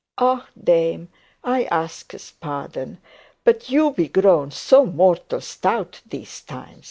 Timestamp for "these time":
6.07-6.79